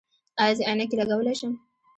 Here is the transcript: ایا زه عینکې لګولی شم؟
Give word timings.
ایا 0.41 0.53
زه 0.57 0.63
عینکې 0.67 0.95
لګولی 0.99 1.33
شم؟ 1.39 1.53